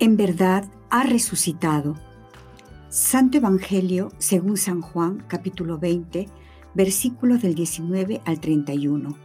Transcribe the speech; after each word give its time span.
En 0.00 0.16
verdad 0.16 0.64
ha 0.90 1.02
resucitado. 1.02 1.96
Santo 2.88 3.38
Evangelio 3.38 4.12
según 4.18 4.56
San 4.56 4.80
Juan 4.80 5.24
capítulo 5.26 5.76
20 5.76 6.28
versículos 6.72 7.42
del 7.42 7.56
19 7.56 8.20
al 8.24 8.38
31. 8.38 9.16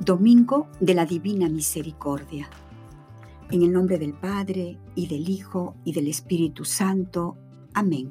Domingo 0.00 0.68
de 0.80 0.94
la 0.94 1.04
Divina 1.04 1.50
Misericordia. 1.50 2.48
En 3.50 3.60
el 3.60 3.74
nombre 3.74 3.98
del 3.98 4.14
Padre 4.14 4.78
y 4.94 5.06
del 5.06 5.28
Hijo 5.28 5.74
y 5.84 5.92
del 5.92 6.08
Espíritu 6.08 6.64
Santo. 6.64 7.36
Amén. 7.74 8.10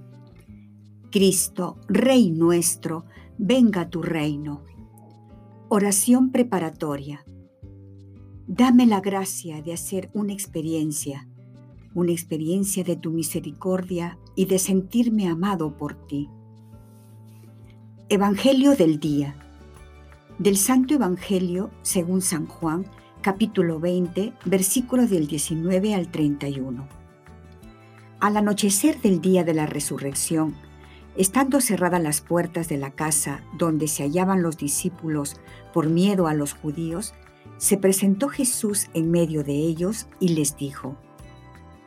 Cristo, 1.10 1.80
Rey 1.88 2.30
nuestro, 2.30 3.06
venga 3.40 3.90
tu 3.90 4.04
reino. 4.04 4.64
Oración 5.70 6.32
preparatoria. 6.32 7.26
Dame 8.46 8.86
la 8.86 9.02
gracia 9.02 9.64
de 9.64 9.74
hacer 9.74 10.12
una 10.14 10.34
experiencia 10.34 11.28
una 11.96 12.12
experiencia 12.12 12.84
de 12.84 12.98
tu 12.98 13.10
misericordia 13.10 14.20
y 14.36 14.46
de 14.46 14.60
sentirme 14.60 15.30
amado 15.30 15.78
por 15.78 15.96
ti. 16.08 16.30
Evangelio 18.10 18.76
del 18.76 19.00
día. 19.00 19.38
Del 20.38 20.58
Santo 20.58 20.94
Evangelio 20.94 21.72
según 21.84 22.22
San 22.22 22.48
Juan, 22.48 22.86
capítulo 23.22 23.80
20, 23.80 24.34
versículos 24.44 25.10
del 25.10 25.26
19 25.26 25.96
al 25.96 26.12
31. 26.12 26.86
Al 28.20 28.38
anochecer 28.38 29.02
del 29.02 29.22
día 29.22 29.46
de 29.46 29.54
la 29.54 29.66
resurrección, 29.66 30.54
estando 31.16 31.62
cerradas 31.62 32.04
las 32.04 32.20
puertas 32.20 32.68
de 32.68 32.78
la 32.78 32.92
casa 32.92 33.42
donde 33.58 33.88
se 33.88 34.04
hallaban 34.04 34.42
los 34.42 34.58
discípulos 34.58 35.40
por 35.74 35.90
miedo 35.90 36.28
a 36.28 36.34
los 36.34 36.54
judíos, 36.54 37.14
se 37.56 37.78
presentó 37.78 38.28
Jesús 38.28 38.88
en 38.94 39.12
medio 39.12 39.46
de 39.46 39.54
ellos 39.54 40.08
y 40.20 40.30
les 40.30 40.58
dijo, 40.58 40.98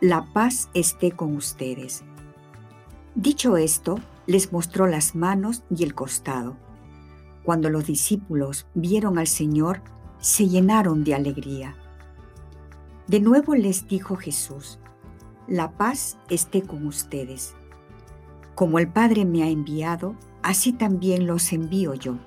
la 0.01 0.25
paz 0.33 0.69
esté 0.75 1.11
con 1.11 1.35
ustedes. 1.35 2.05
Dicho 3.17 3.57
esto, 3.57 3.99
les 4.27 4.53
mostró 4.53 4.87
las 4.87 5.17
manos 5.17 5.65
y 5.75 5.83
el 5.83 5.95
costado. 5.95 6.57
Cuando 7.43 7.69
los 7.69 7.87
discípulos 7.87 8.69
vieron 8.75 9.19
al 9.19 9.27
Señor, 9.27 9.83
se 10.21 10.49
llenaron 10.49 11.03
de 11.03 11.15
alegría. 11.15 11.75
De 13.09 13.19
nuevo 13.19 13.57
les 13.57 13.89
dijo 13.89 14.15
Jesús, 14.15 14.79
la 15.49 15.73
paz 15.73 16.17
esté 16.31 16.63
con 16.63 16.87
ustedes. 16.87 17.55
Como 18.55 18.79
el 18.79 18.87
Padre 18.87 19.25
me 19.25 19.43
ha 19.43 19.49
enviado, 19.49 20.15
así 20.43 20.73
también 20.73 21.27
los 21.27 21.53
envío 21.53 21.95
yo. 21.95 22.19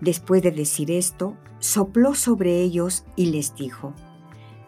Después 0.00 0.42
de 0.42 0.50
decir 0.50 0.90
esto, 0.90 1.36
sopló 1.60 2.14
sobre 2.14 2.62
ellos 2.62 3.04
y 3.14 3.26
les 3.26 3.54
dijo, 3.54 3.94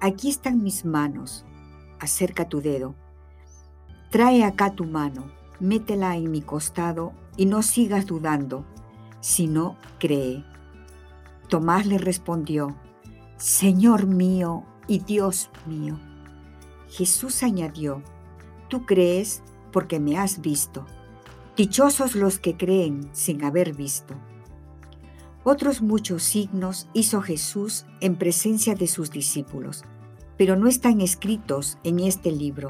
Aquí 0.00 0.28
están 0.28 0.62
mis 0.62 0.84
manos, 0.84 1.44
acerca 2.00 2.48
tu 2.48 2.60
dedo. 2.60 2.94
Trae 4.10 4.44
acá 4.44 4.74
tu 4.74 4.84
mano, 4.84 5.30
métela 5.60 6.16
en 6.16 6.30
mi 6.30 6.42
costado 6.42 7.12
y 7.36 7.46
no 7.46 7.62
sigas 7.62 8.06
dudando, 8.06 8.64
sino 9.20 9.76
cree. 9.98 10.44
Tomás 11.48 11.86
le 11.86 11.98
respondió, 11.98 12.76
Señor 13.36 14.06
mío 14.06 14.64
y 14.86 14.98
Dios 15.00 15.50
mío. 15.66 15.98
Jesús 16.88 17.42
añadió, 17.42 18.02
Tú 18.68 18.86
crees 18.86 19.42
porque 19.72 20.00
me 20.00 20.18
has 20.18 20.40
visto. 20.40 20.86
Dichosos 21.56 22.14
los 22.14 22.38
que 22.38 22.56
creen 22.56 23.08
sin 23.12 23.44
haber 23.44 23.74
visto. 23.74 24.14
Otros 25.44 25.82
muchos 25.82 26.22
signos 26.22 26.88
hizo 26.94 27.20
Jesús 27.20 27.86
en 28.00 28.16
presencia 28.16 28.74
de 28.74 28.86
sus 28.86 29.10
discípulos 29.10 29.84
pero 30.36 30.56
no 30.56 30.68
están 30.68 31.00
escritos 31.00 31.78
en 31.84 32.00
este 32.00 32.32
libro. 32.32 32.68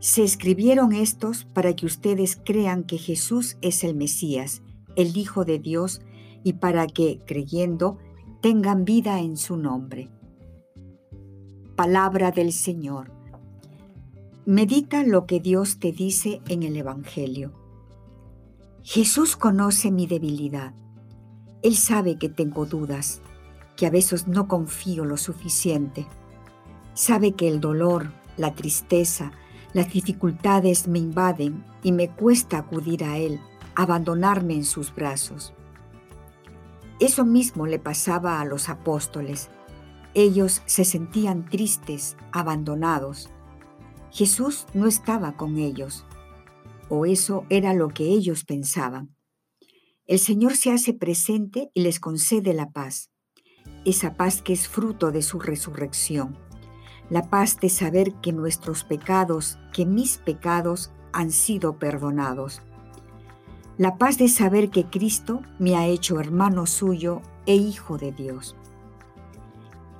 Se 0.00 0.22
escribieron 0.22 0.92
estos 0.92 1.44
para 1.44 1.74
que 1.74 1.86
ustedes 1.86 2.40
crean 2.44 2.84
que 2.84 2.98
Jesús 2.98 3.56
es 3.60 3.84
el 3.84 3.94
Mesías, 3.94 4.62
el 4.96 5.16
Hijo 5.16 5.44
de 5.44 5.58
Dios, 5.58 6.00
y 6.44 6.54
para 6.54 6.86
que, 6.86 7.20
creyendo, 7.26 7.98
tengan 8.40 8.84
vida 8.84 9.20
en 9.20 9.36
su 9.36 9.56
nombre. 9.56 10.08
Palabra 11.76 12.30
del 12.30 12.52
Señor. 12.52 13.12
Medita 14.46 15.02
lo 15.02 15.26
que 15.26 15.40
Dios 15.40 15.78
te 15.78 15.92
dice 15.92 16.40
en 16.48 16.62
el 16.62 16.76
Evangelio. 16.76 17.52
Jesús 18.82 19.36
conoce 19.36 19.90
mi 19.90 20.06
debilidad. 20.06 20.74
Él 21.62 21.76
sabe 21.76 22.16
que 22.16 22.28
tengo 22.28 22.66
dudas, 22.66 23.20
que 23.76 23.86
a 23.86 23.90
veces 23.90 24.28
no 24.28 24.48
confío 24.48 25.04
lo 25.04 25.16
suficiente 25.16 26.06
Sabe 26.98 27.30
que 27.30 27.46
el 27.46 27.60
dolor, 27.60 28.10
la 28.36 28.56
tristeza, 28.56 29.30
las 29.72 29.92
dificultades 29.92 30.88
me 30.88 30.98
invaden 30.98 31.64
y 31.84 31.92
me 31.92 32.10
cuesta 32.10 32.58
acudir 32.58 33.04
a 33.04 33.18
Él, 33.18 33.38
abandonarme 33.76 34.54
en 34.54 34.64
sus 34.64 34.92
brazos. 34.92 35.54
Eso 36.98 37.24
mismo 37.24 37.68
le 37.68 37.78
pasaba 37.78 38.40
a 38.40 38.44
los 38.44 38.68
apóstoles. 38.68 39.48
Ellos 40.14 40.60
se 40.66 40.84
sentían 40.84 41.48
tristes, 41.48 42.16
abandonados. 42.32 43.30
Jesús 44.10 44.66
no 44.74 44.88
estaba 44.88 45.36
con 45.36 45.56
ellos, 45.56 46.04
o 46.88 47.06
eso 47.06 47.44
era 47.48 47.74
lo 47.74 47.90
que 47.90 48.06
ellos 48.06 48.44
pensaban. 48.44 49.14
El 50.08 50.18
Señor 50.18 50.56
se 50.56 50.72
hace 50.72 50.92
presente 50.92 51.70
y 51.74 51.82
les 51.82 52.00
concede 52.00 52.52
la 52.54 52.70
paz, 52.70 53.12
esa 53.84 54.16
paz 54.16 54.42
que 54.42 54.52
es 54.52 54.66
fruto 54.66 55.12
de 55.12 55.22
su 55.22 55.38
resurrección 55.38 56.36
la 57.10 57.30
paz 57.30 57.58
de 57.58 57.68
saber 57.70 58.14
que 58.14 58.32
nuestros 58.32 58.84
pecados, 58.84 59.58
que 59.72 59.86
mis 59.86 60.18
pecados 60.18 60.92
han 61.12 61.30
sido 61.30 61.78
perdonados. 61.78 62.62
La 63.78 63.96
paz 63.96 64.18
de 64.18 64.28
saber 64.28 64.70
que 64.70 64.84
Cristo 64.84 65.40
me 65.58 65.76
ha 65.76 65.86
hecho 65.86 66.20
hermano 66.20 66.66
suyo 66.66 67.22
e 67.46 67.54
hijo 67.54 67.96
de 67.96 68.12
Dios. 68.12 68.56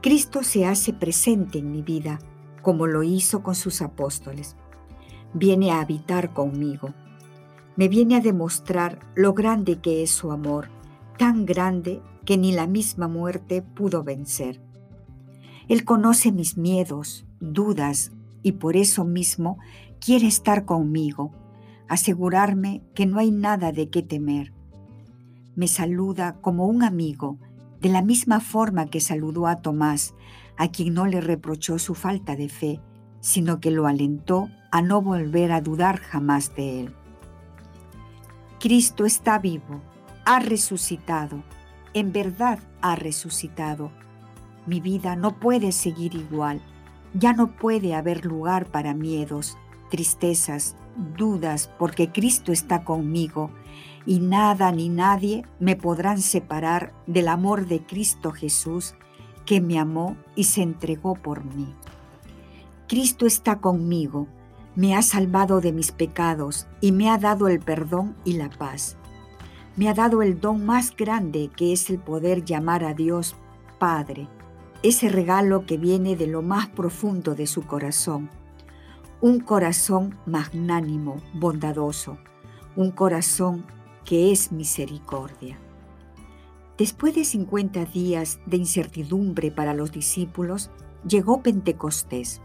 Cristo 0.03 0.43
se 0.43 0.67
hace 0.67 0.93
presente 0.93 1.59
en 1.59 1.73
mi 1.73 1.83
vida 1.83 2.19
como 2.63 2.87
lo 2.87 3.03
hizo 3.03 3.43
con 3.43 3.55
sus 3.55 3.81
apóstoles. 3.81 4.57
Viene 5.33 5.71
a 5.71 5.81
habitar 5.81 6.35
conmigo. 6.35 6.93
Me 7.79 7.87
viene 7.87 8.17
a 8.17 8.21
demostrar 8.21 8.99
lo 9.15 9.35
grande 9.35 9.79
que 9.79 10.03
es 10.03 10.11
su 10.11 10.33
amor, 10.33 10.69
tan 11.17 11.47
grande 11.47 12.03
que 12.25 12.37
ni 12.37 12.51
la 12.51 12.67
misma 12.67 13.07
muerte 13.07 13.63
pudo 13.63 14.03
vencer. 14.03 14.61
Él 15.69 15.85
conoce 15.85 16.33
mis 16.33 16.57
miedos, 16.57 17.25
dudas 17.39 18.11
y 18.43 18.51
por 18.51 18.77
eso 18.77 19.05
mismo 19.05 19.59
quiere 20.01 20.27
estar 20.27 20.65
conmigo, 20.65 21.31
asegurarme 21.87 22.83
que 22.97 23.07
no 23.07 23.21
hay 23.21 23.31
nada 23.31 23.71
de 23.71 23.91
qué 23.91 24.03
temer. 24.03 24.53
Me 25.55 25.69
saluda 25.69 26.41
como 26.41 26.67
un 26.67 26.83
amigo, 26.83 27.39
de 27.81 27.91
la 27.91 28.03
misma 28.03 28.41
forma 28.41 28.87
que 28.87 28.99
saludó 28.99 29.47
a 29.47 29.63
Tomás, 29.63 30.17
a 30.57 30.67
quien 30.67 30.95
no 30.95 31.07
le 31.07 31.21
reprochó 31.21 31.79
su 31.79 31.95
falta 31.95 32.35
de 32.35 32.49
fe, 32.49 32.81
sino 33.21 33.61
que 33.61 33.71
lo 33.71 33.87
alentó 33.87 34.49
a 34.73 34.83
no 34.83 35.01
volver 35.01 35.53
a 35.53 35.61
dudar 35.61 35.99
jamás 36.01 36.57
de 36.57 36.81
él. 36.81 36.95
Cristo 38.61 39.07
está 39.07 39.39
vivo, 39.39 39.81
ha 40.25 40.41
resucitado, 40.41 41.45
en 41.95 42.11
verdad 42.11 42.59
ha 42.81 42.97
resucitado. 42.97 43.93
Mi 44.67 44.81
vida 44.81 45.15
no 45.15 45.39
puede 45.39 45.71
seguir 45.71 46.17
igual, 46.17 46.61
ya 47.15 47.33
no 47.33 47.55
puede 47.55 47.95
haber 47.95 48.25
lugar 48.25 48.67
para 48.67 48.95
miedos, 48.95 49.57
tristezas, 49.91 50.75
dudas, 51.17 51.71
porque 51.79 52.11
Cristo 52.11 52.51
está 52.51 52.83
conmigo 52.83 53.53
y 54.07 54.19
nada 54.19 54.73
ni 54.73 54.89
nadie 54.89 55.45
me 55.61 55.77
podrán 55.77 56.21
separar 56.21 56.93
del 57.07 57.29
amor 57.29 57.69
de 57.69 57.87
Cristo 57.87 58.33
Jesús, 58.33 58.97
que 59.47 59.61
me 59.61 59.79
amó 59.79 60.17
y 60.35 60.45
se 60.45 60.63
entregó 60.63 61.15
por 61.15 61.45
mí. 61.45 61.73
Cristo 62.89 63.25
está 63.25 63.61
conmigo, 63.61 64.27
me 64.79 64.97
ha 64.97 65.03
salvado 65.03 65.61
de 65.61 65.73
mis 65.73 65.93
pecados 65.93 66.67
y 66.81 66.93
me 66.93 67.11
ha 67.11 67.19
dado 67.19 67.49
el 67.49 67.61
perdón 67.61 68.17
y 68.25 68.35
la 68.35 68.49
paz. 68.49 68.97
Me 69.77 69.91
ha 69.91 69.95
dado 69.95 70.23
el 70.23 70.41
don 70.41 70.65
más 70.65 70.97
grande 70.97 71.51
que 71.55 71.75
es 71.75 71.91
el 71.91 71.99
poder 71.99 72.45
llamar 72.45 72.83
a 72.85 72.95
Dios 72.95 73.37
Padre, 73.79 74.29
ese 74.83 75.11
regalo 75.11 75.67
que 75.67 75.77
viene 75.77 76.17
de 76.17 76.29
lo 76.29 76.41
más 76.41 76.69
profundo 76.69 77.35
de 77.35 77.47
su 77.47 77.67
corazón 77.67 78.31
un 79.21 79.41
corazón 79.41 80.17
magnánimo, 80.27 81.17
bondadoso, 81.35 82.19
un 82.77 82.93
corazón 82.93 83.65
que 84.05 84.31
es 84.31 84.53
misericordia. 84.53 85.59
Después 86.77 87.17
de 87.17 87.25
50 87.25 87.85
días 87.87 88.39
de 88.47 88.59
incertidumbre 88.59 89.51
para 89.51 89.75
los 89.75 89.91
discípulos, 89.91 90.71
llegó 91.07 91.43
Pentecostés. 91.43 92.41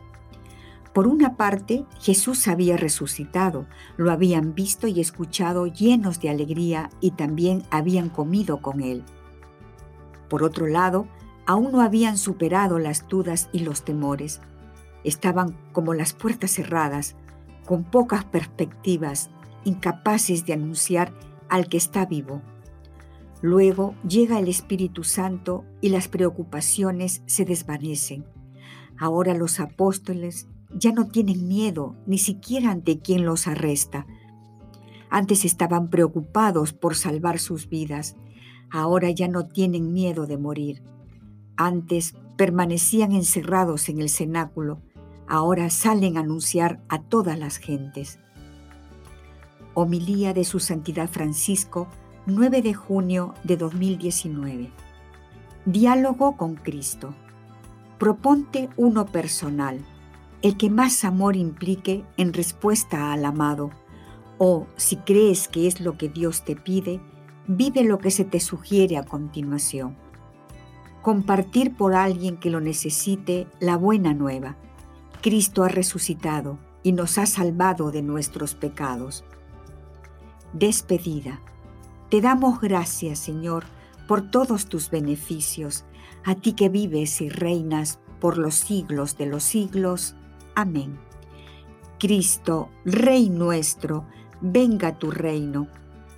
Por 0.94 1.08
una 1.08 1.38
parte, 1.38 1.86
Jesús 2.00 2.48
había 2.48 2.78
resucitado, 2.78 3.66
lo 3.98 4.12
habían 4.12 4.54
visto 4.54 4.88
y 4.88 5.00
escuchado 5.00 5.66
llenos 5.68 6.20
de 6.22 6.30
alegría 6.30 6.90
y 7.02 7.12
también 7.12 7.64
habían 7.72 8.10
comido 8.10 8.62
con 8.62 8.82
él. 8.82 9.04
Por 10.30 10.44
otro 10.44 10.68
lado, 10.68 11.08
aún 11.46 11.72
no 11.72 11.82
habían 11.82 12.18
superado 12.18 12.78
las 12.78 13.08
dudas 13.08 13.50
y 13.52 13.60
los 13.60 13.84
temores, 13.84 14.40
Estaban 15.04 15.58
como 15.74 15.94
las 15.94 16.14
puertas 16.14 16.52
cerradas, 16.52 17.16
con 17.66 17.84
pocas 17.84 18.24
perspectivas, 18.26 19.30
incapaces 19.66 20.46
de 20.46 20.54
anunciar 20.54 21.14
al 21.50 21.68
que 21.68 21.78
está 21.78 22.06
vivo. 22.06 22.42
Luego 23.42 23.96
llega 24.08 24.40
el 24.40 24.48
Espíritu 24.48 25.04
Santo 25.04 25.66
y 25.82 25.90
las 25.90 26.08
preocupaciones 26.08 27.22
se 27.26 27.44
desvanecen. 27.44 28.26
Ahora 28.98 29.34
los 29.34 29.60
apóstoles 29.60 30.48
ya 30.76 30.92
no 30.92 31.08
tienen 31.08 31.48
miedo 31.48 31.96
ni 32.06 32.18
siquiera 32.18 32.72
ante 32.72 33.00
quien 33.00 33.26
los 33.26 33.48
arresta. 33.48 34.06
Antes 35.10 35.46
estaban 35.46 35.90
preocupados 35.90 36.74
por 36.74 36.96
salvar 36.96 37.40
sus 37.40 37.70
vidas, 37.70 38.16
ahora 38.72 39.12
ya 39.12 39.28
no 39.28 39.48
tienen 39.48 39.94
miedo 39.94 40.26
de 40.26 40.38
morir. 40.38 40.84
Antes 41.56 42.16
permanecían 42.36 43.12
encerrados 43.12 43.90
en 43.90 44.02
el 44.02 44.10
cenáculo, 44.10 44.82
ahora 45.28 45.70
salen 45.70 46.18
a 46.18 46.22
anunciar 46.22 46.84
a 46.90 47.02
todas 47.02 47.38
las 47.38 47.58
gentes. 47.58 48.20
Homilía 49.76 50.34
de 50.34 50.44
Su 50.44 50.60
Santidad 50.60 51.10
Francisco, 51.10 51.88
9 52.26 52.62
de 52.62 52.74
junio 52.74 53.34
de 53.44 53.58
2019. 53.58 54.72
Diálogo 55.66 56.38
con 56.38 56.56
Cristo. 56.56 57.14
Proponte 57.98 58.70
uno 58.78 59.06
personal, 59.06 59.86
el 60.44 60.56
que 60.58 60.70
más 60.70 61.04
amor 61.04 61.36
implique 61.36 62.06
en 62.18 62.34
respuesta 62.34 63.12
al 63.12 63.26
amado, 63.26 63.72
o 64.38 64.68
si 64.76 64.98
crees 64.98 65.48
que 65.48 65.66
es 65.66 65.82
lo 65.82 65.98
que 65.98 66.10
Dios 66.10 66.46
te 66.46 66.56
pide, 66.56 67.02
vive 67.48 67.84
lo 67.84 67.98
que 67.98 68.12
se 68.12 68.26
te 68.26 68.40
sugiere 68.40 68.98
a 68.98 69.04
continuación. 69.04 69.98
Compartir 71.02 71.76
por 71.76 71.96
alguien 71.96 72.38
que 72.38 72.52
lo 72.52 72.62
necesite 72.62 73.48
la 73.60 73.76
buena 73.78 74.14
nueva 74.14 74.56
Cristo 75.24 75.64
ha 75.64 75.70
resucitado 75.70 76.60
y 76.84 76.92
nos 76.92 77.18
ha 77.18 77.26
salvado 77.26 77.92
de 77.92 78.02
nuestros 78.02 78.56
pecados. 78.56 79.24
Despedida. 80.52 81.40
Te 82.10 82.20
damos 82.20 82.60
gracias, 82.60 83.20
Señor, 83.20 83.64
por 84.06 84.30
todos 84.30 84.68
tus 84.68 84.92
beneficios, 84.92 85.86
a 86.26 86.36
ti 86.36 86.52
que 86.52 86.68
vives 86.68 87.22
y 87.22 87.30
reinas 87.30 88.02
por 88.20 88.38
los 88.38 88.56
siglos 88.56 89.18
de 89.18 89.28
los 89.28 89.44
siglos. 89.44 90.18
Amén. 90.56 90.98
Cristo, 92.00 92.70
Rey 92.86 93.30
nuestro, 93.30 94.06
venga 94.42 94.98
tu 94.98 95.12
reino. 95.12 95.68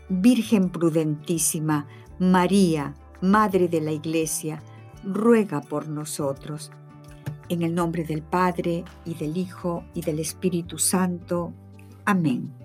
Virgen 0.10 0.70
prudentísima, 0.70 1.88
María, 2.20 2.96
Madre 3.22 3.68
de 3.68 3.82
la 3.82 3.92
Iglesia, 3.92 4.62
ruega 5.04 5.62
por 5.62 5.88
nosotros 5.88 6.72
en 7.50 7.62
el 7.62 7.74
nombre 7.74 8.04
del 8.04 8.22
Padre 8.24 8.84
y 9.06 9.14
del 9.14 9.38
Hijo 9.38 9.84
y 9.94 10.02
del 10.02 10.20
Espíritu 10.20 10.78
Santo. 10.78 11.54
Amén. 12.06 12.65